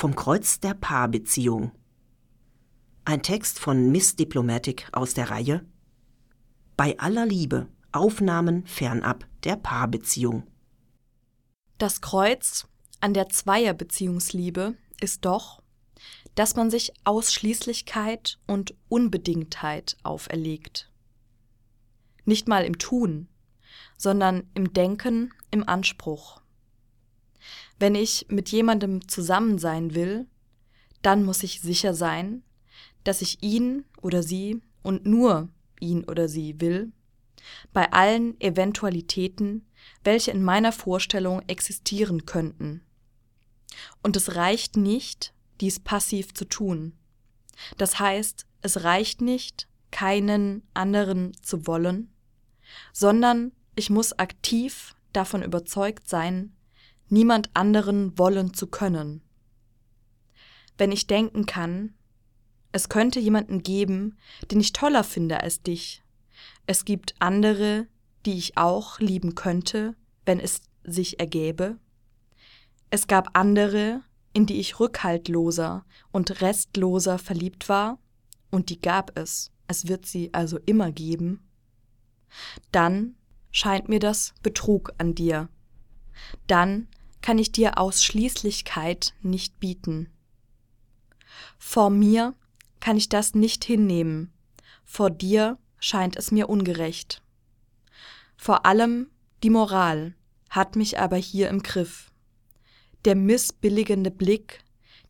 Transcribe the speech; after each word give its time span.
Vom 0.00 0.16
Kreuz 0.16 0.60
der 0.60 0.72
Paarbeziehung. 0.72 1.72
Ein 3.04 3.22
Text 3.22 3.58
von 3.58 3.92
Miss 3.92 4.16
Diplomatic 4.16 4.88
aus 4.92 5.12
der 5.12 5.28
Reihe 5.28 5.66
Bei 6.74 6.98
aller 6.98 7.26
Liebe 7.26 7.68
Aufnahmen 7.92 8.64
fernab 8.64 9.26
der 9.44 9.56
Paarbeziehung. 9.56 10.46
Das 11.76 12.00
Kreuz 12.00 12.66
an 13.00 13.12
der 13.12 13.28
Zweierbeziehungsliebe 13.28 14.74
ist 15.02 15.26
doch, 15.26 15.62
dass 16.34 16.56
man 16.56 16.70
sich 16.70 16.94
Ausschließlichkeit 17.04 18.38
und 18.46 18.74
Unbedingtheit 18.88 19.98
auferlegt. 20.02 20.90
Nicht 22.24 22.48
mal 22.48 22.64
im 22.64 22.78
Tun, 22.78 23.28
sondern 23.98 24.48
im 24.54 24.72
Denken, 24.72 25.34
im 25.50 25.68
Anspruch. 25.68 26.39
Wenn 27.78 27.94
ich 27.94 28.26
mit 28.28 28.50
jemandem 28.50 29.08
zusammen 29.08 29.58
sein 29.58 29.94
will, 29.94 30.26
dann 31.02 31.24
muss 31.24 31.42
ich 31.42 31.60
sicher 31.60 31.94
sein, 31.94 32.42
dass 33.04 33.22
ich 33.22 33.42
ihn 33.42 33.84
oder 34.02 34.22
sie 34.22 34.60
und 34.82 35.06
nur 35.06 35.48
ihn 35.80 36.04
oder 36.04 36.28
sie 36.28 36.60
will, 36.60 36.92
bei 37.72 37.90
allen 37.92 38.38
Eventualitäten, 38.40 39.66
welche 40.04 40.30
in 40.30 40.42
meiner 40.42 40.72
Vorstellung 40.72 41.42
existieren 41.46 42.26
könnten. 42.26 42.82
Und 44.02 44.16
es 44.16 44.34
reicht 44.36 44.76
nicht, 44.76 45.32
dies 45.60 45.80
passiv 45.80 46.34
zu 46.34 46.44
tun. 46.44 46.92
Das 47.76 47.98
heißt, 47.98 48.46
es 48.62 48.84
reicht 48.84 49.20
nicht, 49.20 49.68
keinen 49.90 50.62
anderen 50.74 51.32
zu 51.42 51.66
wollen, 51.66 52.12
sondern 52.92 53.52
ich 53.74 53.90
muss 53.90 54.18
aktiv 54.18 54.94
davon 55.12 55.42
überzeugt 55.42 56.08
sein, 56.08 56.54
niemand 57.10 57.50
anderen 57.54 58.18
wollen 58.18 58.54
zu 58.54 58.66
können. 58.66 59.22
Wenn 60.78 60.92
ich 60.92 61.06
denken 61.06 61.46
kann, 61.46 61.94
es 62.72 62.88
könnte 62.88 63.20
jemanden 63.20 63.62
geben, 63.62 64.16
den 64.50 64.60
ich 64.60 64.72
toller 64.72 65.04
finde 65.04 65.42
als 65.42 65.62
dich. 65.62 66.02
Es 66.66 66.84
gibt 66.84 67.14
andere, 67.18 67.86
die 68.26 68.38
ich 68.38 68.56
auch 68.56 69.00
lieben 69.00 69.34
könnte, 69.34 69.96
wenn 70.24 70.40
es 70.40 70.62
sich 70.84 71.20
ergäbe. 71.20 71.78
Es 72.90 73.06
gab 73.06 73.36
andere, 73.36 74.02
in 74.32 74.46
die 74.46 74.60
ich 74.60 74.78
rückhaltloser 74.78 75.84
und 76.12 76.40
restloser 76.40 77.18
verliebt 77.18 77.68
war, 77.68 77.98
und 78.50 78.68
die 78.70 78.80
gab 78.80 79.16
es, 79.16 79.52
es 79.68 79.86
wird 79.86 80.06
sie 80.06 80.34
also 80.34 80.58
immer 80.66 80.90
geben. 80.90 81.48
Dann 82.72 83.14
scheint 83.52 83.88
mir 83.88 84.00
das 84.00 84.34
Betrug 84.42 84.92
an 84.98 85.14
dir. 85.14 85.48
Dann 86.46 86.88
kann 87.22 87.38
ich 87.38 87.52
dir 87.52 87.78
Ausschließlichkeit 87.78 89.14
nicht 89.22 89.60
bieten. 89.60 90.10
Vor 91.58 91.90
mir 91.90 92.34
kann 92.80 92.96
ich 92.96 93.08
das 93.08 93.34
nicht 93.34 93.64
hinnehmen, 93.64 94.32
vor 94.84 95.10
dir 95.10 95.58
scheint 95.78 96.16
es 96.16 96.30
mir 96.30 96.48
ungerecht. 96.48 97.22
Vor 98.36 98.66
allem 98.66 99.10
die 99.42 99.50
Moral 99.50 100.14
hat 100.48 100.76
mich 100.76 100.98
aber 100.98 101.16
hier 101.16 101.48
im 101.48 101.62
Griff. 101.62 102.10
Der 103.04 103.14
missbilligende 103.14 104.10
Blick 104.10 104.64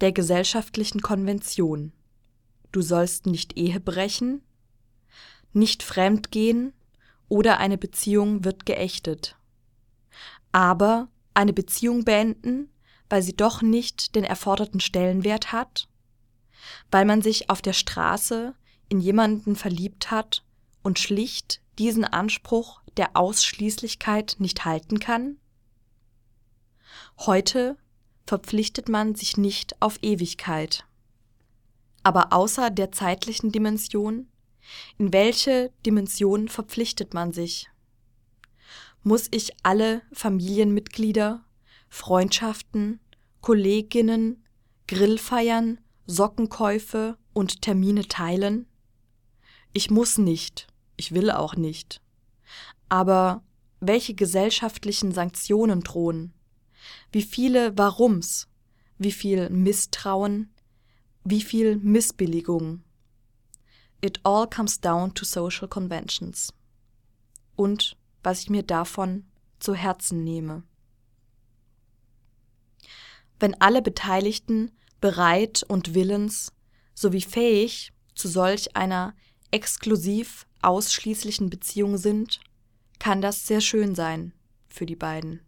der 0.00 0.12
gesellschaftlichen 0.12 1.02
Konvention. 1.02 1.92
Du 2.72 2.82
sollst 2.82 3.26
nicht 3.26 3.56
Ehe 3.56 3.80
brechen, 3.80 4.42
nicht 5.52 5.82
fremdgehen 5.82 6.72
oder 7.28 7.58
eine 7.58 7.78
Beziehung 7.78 8.44
wird 8.44 8.66
geächtet. 8.66 9.36
Aber 10.52 11.08
eine 11.36 11.52
Beziehung 11.52 12.04
beenden, 12.04 12.70
weil 13.08 13.22
sie 13.22 13.36
doch 13.36 13.62
nicht 13.62 14.14
den 14.14 14.24
erforderten 14.24 14.80
Stellenwert 14.80 15.52
hat? 15.52 15.88
Weil 16.90 17.04
man 17.04 17.22
sich 17.22 17.50
auf 17.50 17.62
der 17.62 17.72
Straße 17.72 18.54
in 18.88 19.00
jemanden 19.00 19.56
verliebt 19.56 20.10
hat 20.10 20.44
und 20.82 20.98
schlicht 20.98 21.60
diesen 21.78 22.04
Anspruch 22.04 22.80
der 22.96 23.16
Ausschließlichkeit 23.16 24.36
nicht 24.38 24.64
halten 24.64 24.98
kann? 24.98 25.38
Heute 27.18 27.76
verpflichtet 28.26 28.88
man 28.88 29.14
sich 29.14 29.36
nicht 29.36 29.80
auf 29.80 29.98
Ewigkeit. 30.02 30.84
Aber 32.02 32.32
außer 32.32 32.70
der 32.70 32.92
zeitlichen 32.92 33.52
Dimension, 33.52 34.28
in 34.98 35.12
welche 35.12 35.72
Dimension 35.84 36.48
verpflichtet 36.48 37.14
man 37.14 37.32
sich? 37.32 37.68
Muss 39.06 39.28
ich 39.30 39.52
alle 39.62 40.02
Familienmitglieder, 40.12 41.44
Freundschaften, 41.88 42.98
Kolleginnen, 43.40 44.44
Grillfeiern, 44.88 45.78
Sockenkäufe 46.08 47.16
und 47.32 47.62
Termine 47.62 48.08
teilen? 48.08 48.66
Ich 49.72 49.92
muss 49.92 50.18
nicht, 50.18 50.66
ich 50.96 51.12
will 51.12 51.30
auch 51.30 51.54
nicht. 51.54 52.02
Aber 52.88 53.44
welche 53.78 54.14
gesellschaftlichen 54.14 55.12
Sanktionen 55.12 55.82
drohen? 55.82 56.32
Wie 57.12 57.22
viele 57.22 57.78
Warums? 57.78 58.48
Wie 58.98 59.12
viel 59.12 59.50
Misstrauen? 59.50 60.52
Wie 61.22 61.42
viel 61.42 61.76
Missbilligung? 61.76 62.82
It 64.00 64.18
all 64.24 64.48
comes 64.50 64.80
down 64.80 65.14
to 65.14 65.24
social 65.24 65.68
conventions. 65.68 66.52
Und 67.54 67.96
was 68.26 68.40
ich 68.40 68.50
mir 68.50 68.64
davon 68.64 69.24
zu 69.60 69.72
Herzen 69.72 70.24
nehme. 70.24 70.64
Wenn 73.38 73.54
alle 73.60 73.82
Beteiligten 73.82 74.72
bereit 75.00 75.62
und 75.68 75.94
willens 75.94 76.52
sowie 76.92 77.20
fähig 77.20 77.92
zu 78.16 78.26
solch 78.26 78.76
einer 78.76 79.14
exklusiv 79.52 80.44
ausschließlichen 80.60 81.50
Beziehung 81.50 81.98
sind, 81.98 82.40
kann 82.98 83.20
das 83.20 83.46
sehr 83.46 83.60
schön 83.60 83.94
sein 83.94 84.34
für 84.66 84.86
die 84.86 84.96
beiden. 84.96 85.46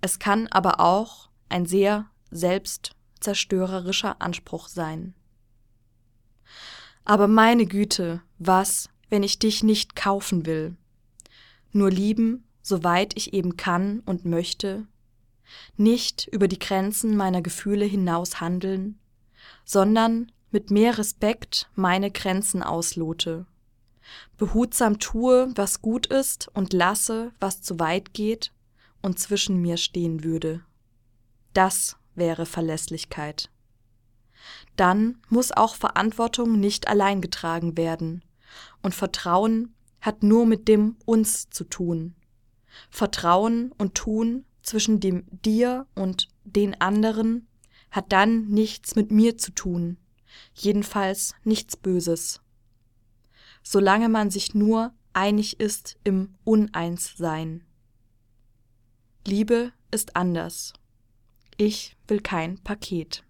Es 0.00 0.18
kann 0.18 0.46
aber 0.46 0.80
auch 0.80 1.28
ein 1.50 1.66
sehr 1.66 2.06
selbstzerstörerischer 2.30 4.22
Anspruch 4.22 4.68
sein. 4.68 5.12
Aber 7.04 7.28
meine 7.28 7.66
Güte, 7.66 8.22
was, 8.38 8.88
wenn 9.10 9.22
ich 9.22 9.38
dich 9.38 9.62
nicht 9.62 9.96
kaufen 9.96 10.46
will? 10.46 10.74
Nur 11.72 11.90
lieben, 11.90 12.44
soweit 12.62 13.16
ich 13.16 13.32
eben 13.32 13.56
kann 13.56 14.00
und 14.00 14.24
möchte, 14.24 14.86
nicht 15.76 16.28
über 16.30 16.48
die 16.48 16.58
Grenzen 16.58 17.16
meiner 17.16 17.42
Gefühle 17.42 17.84
hinaus 17.84 18.40
handeln, 18.40 18.98
sondern 19.64 20.32
mit 20.50 20.70
mehr 20.70 20.98
Respekt 20.98 21.70
meine 21.74 22.10
Grenzen 22.10 22.62
auslote, 22.62 23.46
behutsam 24.36 24.98
tue, 24.98 25.52
was 25.54 25.82
gut 25.82 26.06
ist 26.06 26.48
und 26.54 26.72
lasse, 26.72 27.32
was 27.40 27.62
zu 27.62 27.78
weit 27.78 28.14
geht 28.14 28.52
und 29.02 29.18
zwischen 29.18 29.60
mir 29.60 29.76
stehen 29.76 30.24
würde. 30.24 30.64
Das 31.52 31.96
wäre 32.14 32.46
Verlässlichkeit. 32.46 33.50
Dann 34.76 35.20
muss 35.28 35.52
auch 35.52 35.74
Verantwortung 35.74 36.58
nicht 36.60 36.88
allein 36.88 37.20
getragen 37.20 37.76
werden 37.76 38.24
und 38.82 38.94
Vertrauen 38.94 39.74
hat 40.08 40.22
nur 40.22 40.46
mit 40.46 40.68
dem 40.68 40.96
uns 41.04 41.50
zu 41.50 41.64
tun. 41.64 42.14
Vertrauen 42.88 43.72
und 43.72 43.94
Tun 43.94 44.46
zwischen 44.62 45.00
dem 45.00 45.24
dir 45.44 45.86
und 45.94 46.28
den 46.44 46.80
anderen 46.80 47.46
hat 47.90 48.10
dann 48.10 48.46
nichts 48.46 48.96
mit 48.96 49.10
mir 49.10 49.36
zu 49.36 49.50
tun, 49.52 49.98
jedenfalls 50.54 51.34
nichts 51.44 51.76
Böses. 51.76 52.40
Solange 53.62 54.08
man 54.08 54.30
sich 54.30 54.54
nur 54.54 54.94
einig 55.12 55.60
ist 55.60 55.98
im 56.04 56.34
Uneinssein. 56.42 57.66
Liebe 59.26 59.72
ist 59.90 60.16
anders. 60.16 60.72
Ich 61.58 61.98
will 62.06 62.20
kein 62.20 62.58
Paket. 62.64 63.24